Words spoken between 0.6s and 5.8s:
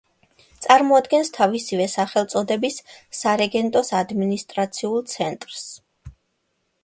წარმოადგენს თავისივე სახელწოდების სარეგენტოს ადმინისტრაციულ ცენტრს.